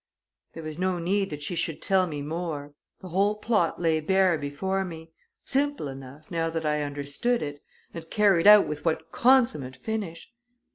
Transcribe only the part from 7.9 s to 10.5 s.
and carried out with what consummate finish!